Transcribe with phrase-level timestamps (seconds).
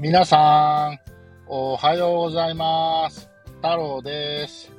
[0.00, 0.98] 皆さん、
[1.48, 3.28] おはようございます。
[3.56, 4.70] 太郎です。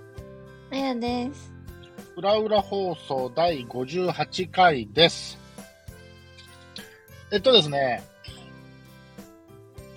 [0.72, 1.52] あやです。
[2.16, 5.38] うらうら放送第58回です。
[7.32, 8.02] えっとですね、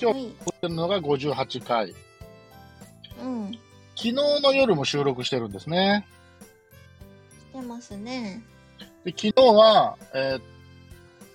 [0.01, 0.35] 今日はい。
[0.45, 1.95] 撮ってるのが58回。
[3.23, 3.53] うん。
[3.95, 6.05] 昨日の夜も収録してるんですね。
[7.53, 8.43] してますね。
[9.05, 10.43] で昨日は、えー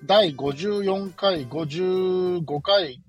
[0.05, 3.02] 第54回、55回、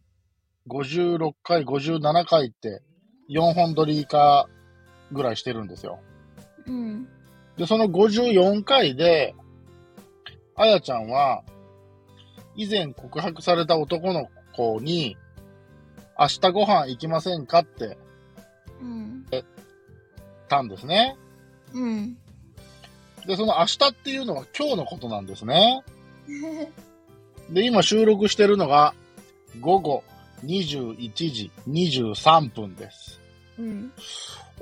[0.68, 2.82] 56回、57回って
[3.30, 4.48] 4本撮りか
[5.12, 6.00] ぐらいしてるんですよ。
[6.66, 7.08] うん。
[7.56, 9.34] で、その54回で、
[10.54, 11.42] あやちゃんは、
[12.56, 15.16] 以前告白された男の子に、
[16.18, 17.96] 明日ご飯行きませんかって
[18.80, 19.24] うん。
[19.30, 19.44] 言っ
[20.48, 21.16] たんですね。
[21.72, 22.18] うん。
[23.26, 25.82] で、その明日っていうのは今日のことなんですね。
[27.50, 28.94] で、今収録してるのが
[29.60, 30.04] 午後
[30.44, 33.20] 21時23分です。
[33.58, 33.92] うん。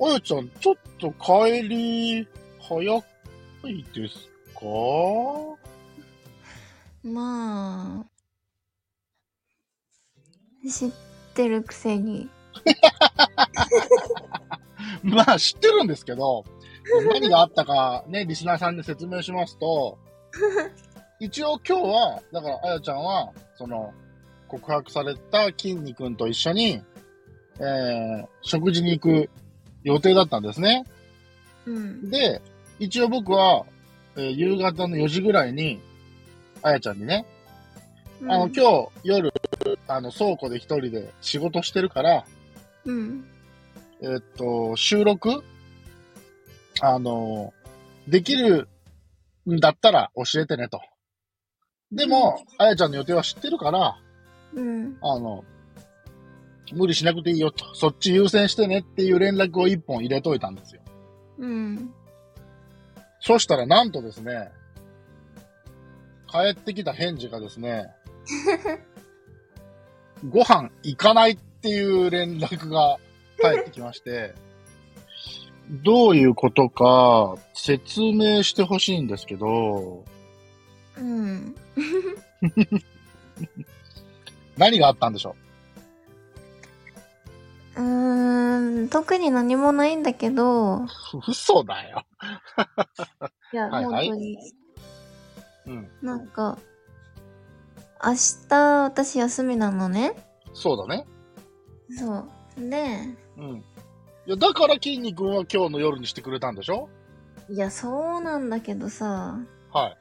[0.00, 2.26] あやちゃん、ちょっと帰り
[2.60, 3.02] 早い
[3.94, 4.60] ですか？
[7.04, 8.06] まあ。
[10.68, 10.90] 知っ
[11.34, 12.28] てるくせに。
[15.02, 16.44] まあ知ってるんですけど、
[17.12, 19.98] 何があったかね、リスナーさんに説明しますと、
[21.20, 23.92] 一応今日は、だからあやちゃんは、その、
[24.48, 26.82] 告白された筋肉と一緒に、
[27.58, 29.30] えー、食事に行く
[29.82, 30.84] 予定だったんですね。
[31.66, 32.10] うん。
[32.10, 32.42] で、
[32.78, 33.64] 一応僕は、
[34.16, 35.80] えー夕方の4時ぐらいに、
[36.62, 37.26] あやちゃんにね、
[38.22, 39.32] あの、今日夜、
[39.88, 42.24] あの、倉庫で一人で仕事してるから、
[42.84, 43.24] うん。
[44.00, 45.42] えっと、収録
[46.80, 47.52] あの、
[48.08, 48.68] できる
[49.48, 50.80] んだったら教えてねと。
[51.92, 53.98] でも、あやちゃんの予定は知ってるから、
[54.56, 54.98] うん。
[55.00, 55.44] あの、
[56.72, 57.74] 無理しなくていいよと。
[57.74, 60.80] そっち優先してねっていう連絡を一本入れといたんですよ。
[61.38, 61.94] うん。
[63.20, 64.50] そしたらなんとですね、
[66.28, 67.88] 帰ってきた返事がですね、
[70.28, 72.96] ご飯行かないっていう連絡が
[73.40, 74.34] 返ってきまして、
[75.68, 80.04] どういうことか説明してほしいんですけど、
[80.96, 81.54] うん。
[84.56, 85.36] 何があったんでしょ
[87.76, 87.80] う？
[87.80, 88.88] ーん。
[88.88, 90.86] 特に何もないんだけど、う
[91.28, 92.04] 嘘だよ。
[93.52, 94.38] いや、はいはい本当に。
[95.66, 95.88] うん。
[96.02, 96.58] なんか、
[98.04, 98.12] 明
[98.48, 100.14] 日私休みなのね。
[100.52, 101.06] そうだね。
[101.98, 102.24] そう。
[102.70, 102.84] で、
[103.36, 103.56] うん。
[104.26, 106.88] いや、だから筋肉は今日の夜にしてくれたんでしょ？
[107.50, 109.38] いや、そうなんだけどさ、
[109.72, 109.96] はい。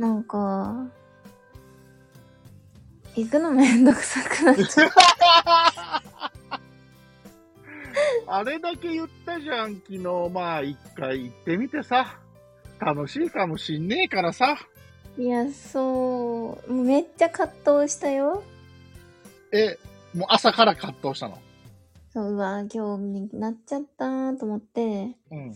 [0.00, 0.86] なんか、
[3.16, 4.90] 行くのめんどくさくなっちゃう。
[8.26, 9.98] あれだけ言ったじゃん、昨日。
[10.32, 12.18] まあ、一回行ってみてさ。
[12.80, 14.56] 楽しいかもしんねえからさ。
[15.16, 18.42] いや、そう、めっちゃ葛藤したよ。
[19.52, 19.78] え、
[20.12, 21.38] もう朝から葛藤したの？
[22.12, 25.54] そう、うわ、今日になっちゃったと思って、うん。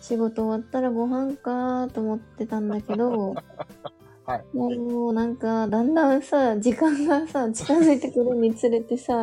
[0.00, 3.34] 仕事終わったらご飯かと思ってたんだけど、
[4.28, 4.44] はい。
[4.56, 9.14] もうなんか、だんだんさ、時間がさ、近づいてくるにつれてさ、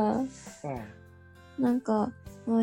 [1.60, 1.64] うん。
[1.64, 2.12] なんか、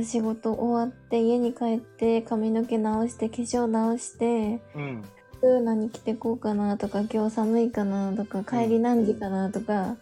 [0.05, 5.03] 仕事終わって家に帰って髪の毛直して化粧直してうん。
[5.39, 9.97] 服何着てこうかなとか今日寒いかなとか帰り何時かなとか、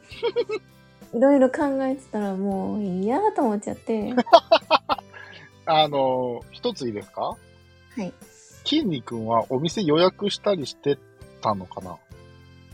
[1.15, 4.15] いろいろ考えてたらもう嫌と思っちゃって。
[5.67, 7.23] あの、一ついいですか？
[7.23, 7.37] は
[8.03, 8.13] い。
[8.65, 10.99] 筋肉はお店予約したりして
[11.43, 11.97] たのかな？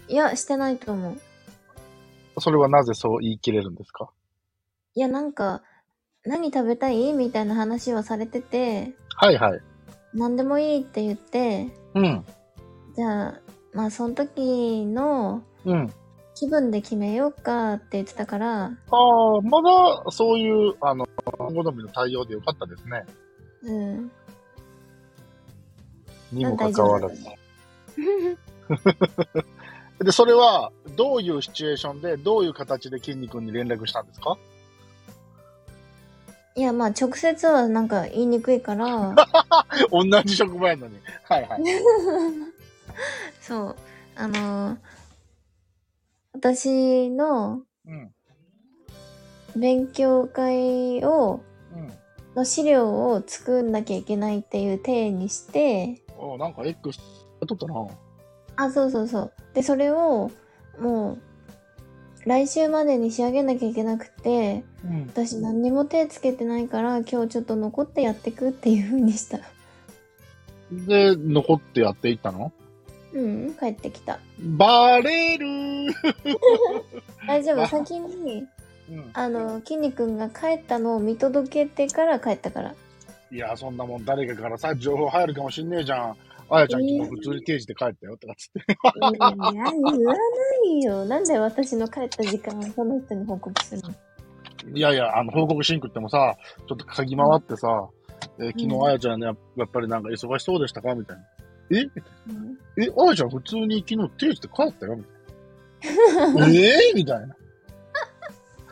[0.09, 1.21] いやしてないと思う
[2.41, 4.11] それはなぜそう言い切れるんですか？
[4.95, 5.63] いやなんか
[6.25, 7.13] 何食べたい？
[7.13, 9.61] みたいな話はされててはいはい。
[10.15, 12.25] 何でもいいって言ってうん。
[12.95, 13.41] じゃあ
[13.73, 15.93] まあその時のうん。
[16.39, 23.07] 気分で決めようかって言ってたからああ、まだそういう、あの、好みの対応でよかったですね。
[23.63, 24.11] うん
[26.31, 27.25] にもかかわらず。
[29.99, 34.37] で、それは、どういうシチュエーションで、どういう形で筋肉に連絡したんですか？
[36.55, 39.15] いや、まあ、直接はなんか言いにくいから、
[39.91, 40.99] 同じ職場やのに。
[41.25, 41.63] はいはい。
[43.41, 43.77] そう、
[44.17, 44.79] あのー
[46.35, 48.13] 私のうん。
[49.57, 51.41] 勉強会を、
[51.75, 51.93] うん。
[52.35, 56.99] の資料を作んなきゃいけないっていう体にして、おなんか X
[57.47, 57.87] 撮ったな。
[58.57, 59.33] あ、そうそうそう。
[59.55, 60.31] で、それを、
[60.81, 61.19] もう、
[62.29, 65.07] 来週までに仕上げなきゃいけなくて、うん。
[65.07, 69.39] 私何にも手つけてないから、今日ちょっと残ってやってくっていう風にした。
[70.73, 72.53] で、残ってやっていったの？
[73.13, 74.19] うん、帰ってきた。
[74.41, 75.93] バレるー
[77.27, 78.47] 大丈夫、わ先に、
[78.91, 79.11] うん。
[79.15, 82.75] あの、きんに君が帰ったのを見届けてから帰ったから。
[83.31, 86.17] いや、そんなもん誰かからさ、情報入るかもしんねえじゃん。
[86.49, 88.61] あやちゃん昨日普通に定時で帰ったよとかつって。
[88.61, 90.21] いや、言わな
[90.71, 91.05] いよ。
[91.05, 93.91] なんで私の帰った時間をその人に報告するの？
[94.77, 96.37] いやいや、あの、報告しんくってもさ、
[96.69, 97.89] ちょっと嗅ぎ回ってさ、
[98.39, 100.95] えー昨日うんあやちゃんね、ややっぱりなんか忙しそうでしたか？
[100.95, 101.23] みたいな。
[101.79, 101.83] え？
[101.83, 104.97] うんえ、あやちゃん普通に昨日定時で帰ったよ？
[104.97, 105.09] みた
[106.29, 106.49] いな。
[106.49, 107.37] ええみたいな。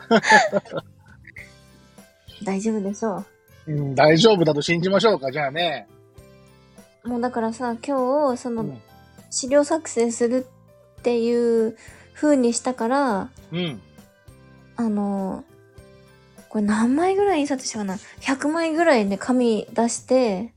[2.43, 3.23] 大丈夫でしょ
[3.67, 5.87] うん、大丈夫だと信じましょうか、じゃあね。
[7.05, 7.09] う。
[7.09, 8.81] もうだからさ、今日、そうの、ん。
[9.29, 10.47] 資料作成する
[10.99, 11.77] っていう
[12.13, 13.81] 風にしたから、うん。
[14.77, 15.43] あの、
[16.49, 20.53] これ何枚ぐらい印刷したかな ?100 枚ぐらいで紙出して。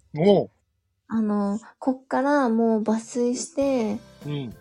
[1.08, 4.54] あの、こっからもう抜粋して、うん。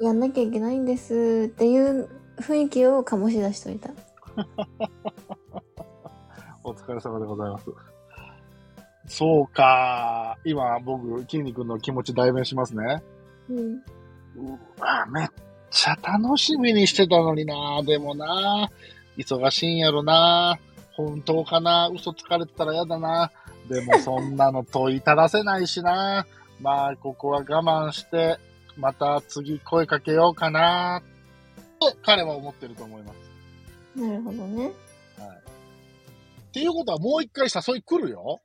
[0.00, 2.08] やんなきゃいけないんですっていう
[2.38, 3.90] 雰囲気を醸し出しといた。
[6.64, 7.66] お疲れ様でございます。
[9.06, 10.38] そうか。
[10.44, 13.02] 今、僕、筋肉の気持ち代弁しますね。
[13.50, 13.74] うん。
[14.36, 15.28] うわ、めっ
[15.70, 17.82] ちゃ楽しみにしてたのにな。
[17.82, 18.70] でもな。
[19.16, 20.58] 忙しいんやろな。
[20.92, 21.90] 本当かな。
[21.92, 23.30] 嘘つかれてたら嫌だな。
[23.68, 26.26] でもそんなの問いただせないしな。
[26.60, 28.38] まあ、ここは我慢して、
[28.76, 31.02] また次声かけようかな。
[31.80, 34.00] と彼は思ってると思います。
[34.00, 34.68] なるほどね。
[34.68, 34.72] っ
[36.52, 38.40] ていうことはもう一回誘い来るよ。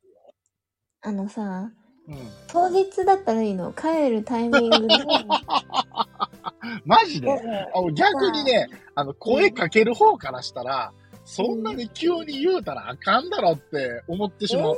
[1.02, 1.72] あのさ、
[2.08, 2.18] うん。
[2.48, 3.72] 当日だったらいいの。
[3.74, 4.96] 帰るタイミングで。
[6.86, 7.30] マジで？
[7.32, 7.38] あ
[7.94, 10.92] 逆にね、あの、声かける方からしたら、
[11.24, 14.76] そんなに急に言うたらあかんだろって思ってしまう。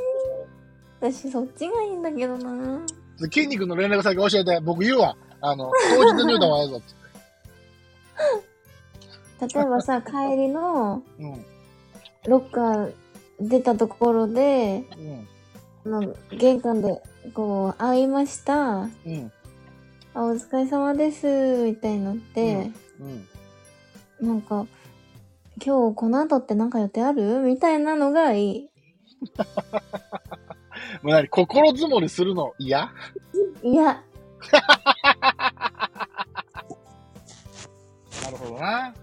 [0.99, 2.81] 私そっちがいいんだけどな。
[3.17, 5.15] 筋肉の連絡先教えて、僕言うわ。
[5.39, 6.93] あの、当日に言うた方がいいぞって。
[9.55, 11.45] 例えばさ、 帰りのうん。
[12.27, 12.93] ロッカー
[13.39, 15.27] 出たところで、うん。
[15.85, 17.01] あの玄関で
[17.33, 18.81] こう会いました。
[18.81, 19.31] うん。
[20.13, 21.25] あ、お疲れ様です、
[21.63, 23.27] みたいになって、うん。
[24.27, 24.65] なんか、
[25.63, 27.39] 今日この後ってなんか予定ある？
[27.39, 28.69] みたいなのがいい。
[31.01, 32.53] もう何心づもりするの？
[32.59, 32.91] 嫌
[33.63, 33.83] いや、
[38.23, 38.93] なるほどな。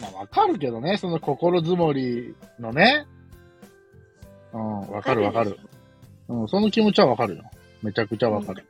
[0.00, 3.06] まあ、わかるけどね、その心づもりのね。
[4.98, 5.58] うん、わかるわかる。
[6.28, 7.44] うん、その気持ちはわかるよ。
[7.82, 8.66] めちゃくちゃわかる。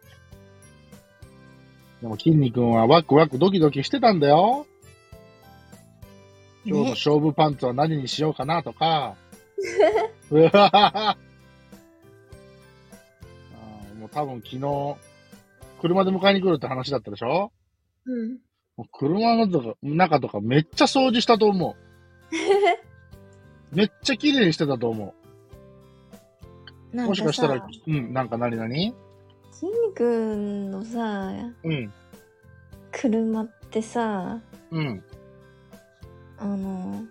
[2.00, 4.66] でも、筋肉はワクワクドキドキしてたんだよ。
[6.64, 9.16] 今日のね、勝負パンツは何にしようかなとか。
[10.30, 11.16] うわ
[13.98, 14.96] もう多分昨日、
[15.80, 17.50] 車で迎えに来るって話だったでしょ？
[18.06, 18.38] うん。
[18.76, 21.74] もう車のとか中とかめっちゃ掃除したと思う。
[23.74, 25.17] めっちゃ綺麗にしてたと思う。
[26.92, 28.94] もしかしたらさ、、うん、なんか何何？
[29.52, 30.36] 筋肉
[30.70, 31.32] のさ、
[31.64, 31.92] うん、
[32.92, 34.38] 車ってさ、
[34.70, 35.02] うん。
[36.38, 37.02] あの、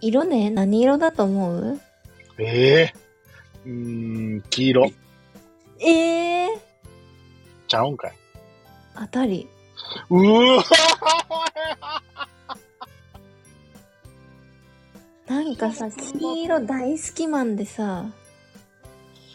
[0.00, 1.80] 色ね、何色だと思う？
[2.38, 2.94] ええ
[3.66, 4.90] うーん、黄色。
[5.80, 6.58] ええー、
[7.68, 8.12] ちゃうんかい。
[8.98, 9.46] 当たり。
[10.08, 10.64] うーわ
[15.30, 18.06] なんかさ、黄色大好きマンでさ、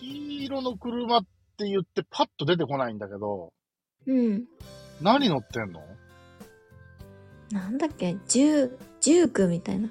[0.02, 1.25] 黄色の車っ
[1.58, 3.54] て言ってパッと出てこないんだけど、
[4.06, 4.44] うん。
[5.02, 5.82] 何乗ってんの？
[7.50, 9.88] なんだっけ、ジュー、ジュークみたいな。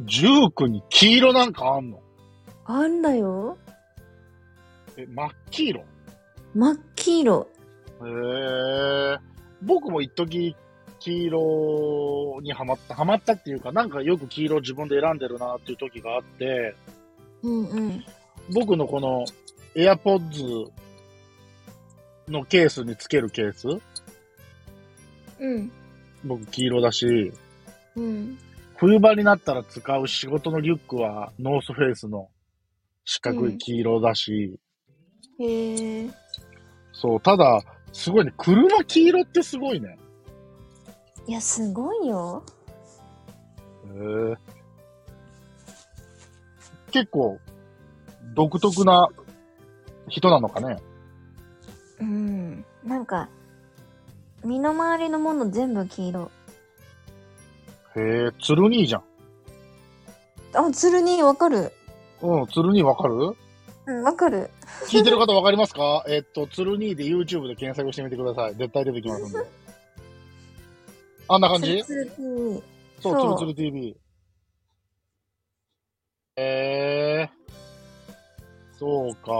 [0.00, 2.00] ジュークに黄色なんかあんの？
[2.64, 3.58] あんだよ。
[4.96, 5.84] え、真っ黄色？
[6.56, 7.48] 真っ黄色。
[8.02, 9.18] へえ。
[9.62, 10.56] 僕も一時
[11.02, 16.76] 黄色にハマった、ハマったっていうか、なんかよく黄色自分で選んでるなっていう時があって、
[17.42, 18.04] うんうん。
[18.54, 19.24] 僕のこの
[19.74, 20.70] AirPods
[22.28, 23.68] のケースにつけるケース
[25.40, 25.72] うん。
[26.24, 27.32] 僕黄色だし、
[27.96, 28.38] うん。
[28.76, 32.28] 冬場になったら使う仕事のリュックはノースフェイスの
[33.04, 34.60] 四角い黄色だし、
[35.40, 36.10] へえ。
[36.92, 37.60] そう、ただ、
[37.92, 39.98] すごいね、車黄色ってすごいね。
[41.26, 42.42] いや、すごいよ。
[43.94, 44.36] へえ。
[46.90, 47.38] 結構、
[48.34, 49.08] 独特な
[50.08, 50.76] 人なのかね。
[52.00, 52.64] うん。
[52.84, 53.28] なんか、
[54.44, 56.30] 身の回りのもの全部黄色。
[57.96, 59.02] へえ、鶴兄じゃん。
[60.54, 61.72] あ、鶴にわかる。
[62.20, 63.36] うん、鶴兄わかる？
[63.86, 64.50] うん、わかる。
[64.88, 66.04] 聞いてる方わかりますか？
[66.08, 68.54] えっと、鶴兄で YouTube で検索してみてください。
[68.54, 69.38] 絶対出てきますんで。
[71.34, 71.82] あんな感じ？
[71.82, 72.62] そう、
[73.00, 73.96] そうつるつる TV。
[76.36, 79.30] えー、そうか。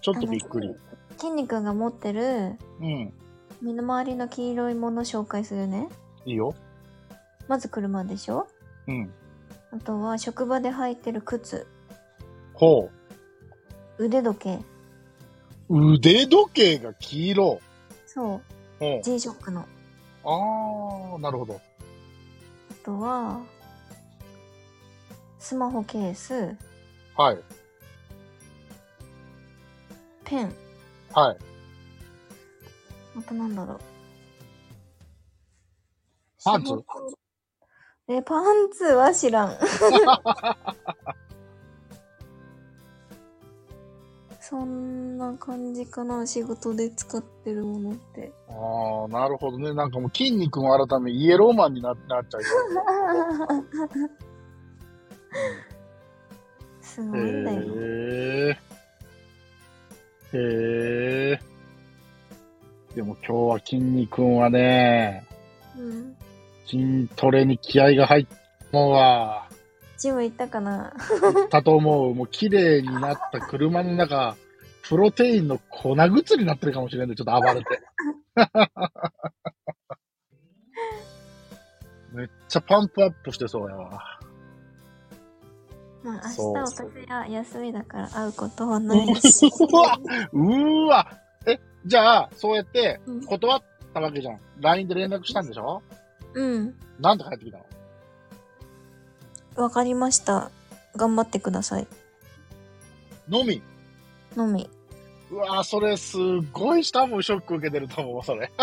[0.00, 0.74] ちょっとびっくり。
[1.16, 3.12] 筋肉が持ってるうん、
[3.62, 5.88] 身の回りの黄色いもの紹介するね。
[6.26, 6.56] いいよ。
[7.46, 8.48] まず車でしょ
[8.88, 9.12] うん。
[9.70, 11.68] あとは職場で履いてる靴、
[12.52, 12.90] ほ
[13.98, 14.58] う腕時計。
[15.68, 17.60] 腕時計が黄色。
[18.06, 18.40] そ
[18.80, 19.02] う。
[19.04, 19.66] G-SHOCK の。
[20.24, 20.28] う。
[20.28, 21.54] あー、なるほど。
[21.54, 21.60] あ
[22.84, 23.40] とは、
[25.38, 26.56] スマホケース、
[27.16, 27.38] はい。
[30.24, 30.52] ペン、
[31.12, 31.36] はい。
[33.16, 33.80] あとなんだろう。
[36.42, 36.72] パンツ？
[38.08, 39.58] え、パンツは知らん。
[44.54, 48.32] そんな感じかな、仕事で使ってるものって。
[48.48, 49.74] あー、なるほどね。
[49.74, 52.42] なんかもう筋肉も改めイエローマンにななっちゃう。
[56.80, 57.62] すごいんだよ。
[57.62, 57.64] へ
[58.50, 58.56] え。
[60.34, 61.40] へえ。
[62.94, 65.26] でも今日は筋肉はね、
[65.76, 66.14] うん。
[66.64, 68.36] 筋トレに気合が入った
[68.70, 69.48] もうわ。
[69.98, 70.94] ジム行ったかな？
[71.50, 72.14] だと思う。
[72.14, 74.36] もう綺麗になった車の中、
[74.88, 77.80] プロテインの粉ぐつになってるかもしれんで、ちょっと暴れて。
[82.12, 84.00] めっちゃパンプアップしてそうやわ。
[86.02, 89.46] まあ明日私は休みだから会うことはないし。
[89.46, 89.98] うわ
[90.32, 91.10] うーわ
[91.46, 93.62] え、じゃあ、そうやってうん断っ
[93.94, 94.40] たわけじゃん。
[94.60, 95.82] LINE で連絡したんでしょ？
[96.34, 96.74] うん。
[97.00, 97.56] なんて帰ってきた
[99.56, 99.62] の？
[99.64, 100.50] わかりました。
[100.94, 101.86] 頑張ってください。
[103.28, 103.62] のみ。
[104.36, 104.68] のみ。
[105.30, 106.20] うわそれすっ
[106.52, 108.50] ごい多分ショック受けてると思う、それ。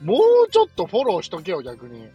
[0.00, 2.08] もうちょっとフォローしとけよ、逆に。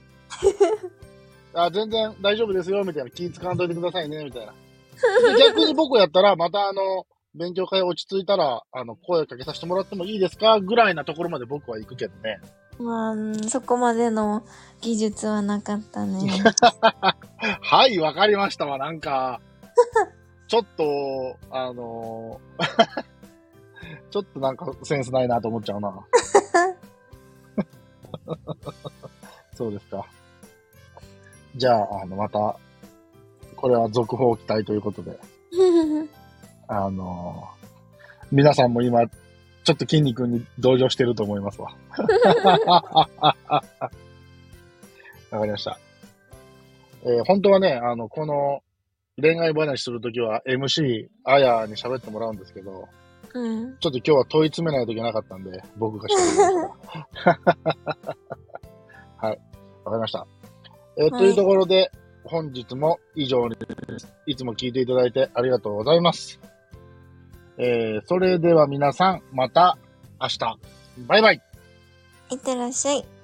[1.53, 3.09] あ全然大丈夫ですよ、みたいな。
[3.09, 4.53] 気使わんといてくださいね、みたいな。
[4.53, 12.39] で逆に僕やったら、またあの、勉強会落ち着いたら、あの、声かけさせてもらってもいいですかぐらいなところまで僕は行くけどね。
[12.79, 14.43] まあうん、そこまでの
[14.81, 16.29] 技術はなかったね。
[17.61, 19.39] はい、わかりましたわ、なんか。
[20.47, 22.39] ちょっと、あの
[24.11, 26.05] ちょっとなんかセンスないなと思っちゃうな。
[29.53, 30.05] そうですか。
[31.55, 32.57] じゃあ、あの、また、
[33.55, 35.17] これは続報期待ということで、
[36.67, 37.47] あの
[38.31, 41.75] 皆さんも今、ちょっと筋肉に同情してると思いますわ。
[45.31, 45.79] わかりました。
[47.03, 48.61] えー本当はね、あの、この
[49.21, 52.87] 恋愛話するときは MC、あやに喋ってもらうんですけど、
[53.33, 53.77] うん。
[53.79, 56.69] ちょっと今日は問い詰めないといけなかったんで、僕が喋りま
[57.13, 57.39] した。
[59.27, 59.39] はい。
[59.85, 60.27] わかりました。
[60.97, 61.91] えーはいというところで、
[62.25, 64.13] 本日も以上にです。
[64.25, 66.39] いつも聞いていただいてありがとうございます。
[67.57, 69.77] えーそれでは皆さん、また
[70.19, 70.39] 明日。
[71.07, 71.41] バイバイ。
[72.31, 73.14] いってらっしゃい。